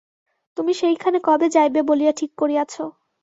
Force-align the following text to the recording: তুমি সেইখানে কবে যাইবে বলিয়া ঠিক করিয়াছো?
তুমি 0.57 0.71
সেইখানে 0.73 1.17
কবে 1.23 1.47
যাইবে 1.49 1.81
বলিয়া 1.81 2.13
ঠিক 2.17 2.31
করিয়াছো? 2.37 2.83